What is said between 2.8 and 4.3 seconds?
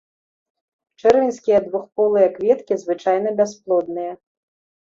звычайна бясплодныя.